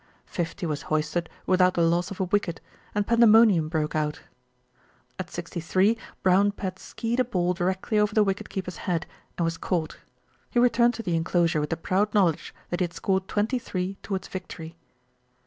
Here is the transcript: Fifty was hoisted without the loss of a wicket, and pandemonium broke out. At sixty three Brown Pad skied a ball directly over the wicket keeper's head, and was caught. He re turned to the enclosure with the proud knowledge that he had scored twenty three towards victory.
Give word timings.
Fifty 0.25 0.65
was 0.65 0.81
hoisted 0.89 1.29
without 1.45 1.75
the 1.75 1.83
loss 1.83 2.09
of 2.09 2.19
a 2.19 2.23
wicket, 2.23 2.59
and 2.95 3.05
pandemonium 3.05 3.69
broke 3.69 3.95
out. 3.95 4.23
At 5.19 5.29
sixty 5.29 5.59
three 5.59 5.95
Brown 6.23 6.53
Pad 6.53 6.79
skied 6.79 7.19
a 7.19 7.23
ball 7.23 7.53
directly 7.53 7.99
over 7.99 8.15
the 8.15 8.23
wicket 8.23 8.49
keeper's 8.49 8.77
head, 8.89 9.05
and 9.37 9.45
was 9.45 9.59
caught. 9.59 9.97
He 10.49 10.57
re 10.57 10.69
turned 10.69 10.95
to 10.95 11.03
the 11.03 11.15
enclosure 11.15 11.59
with 11.61 11.69
the 11.69 11.77
proud 11.77 12.15
knowledge 12.15 12.51
that 12.71 12.79
he 12.79 12.83
had 12.85 12.93
scored 12.93 13.27
twenty 13.27 13.59
three 13.59 13.99
towards 14.01 14.27
victory. 14.27 14.75